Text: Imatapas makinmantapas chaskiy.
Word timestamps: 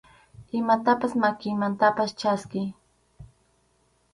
Imatapas 0.59 1.13
makinmantapas 1.23 2.11
chaskiy. 2.19 2.67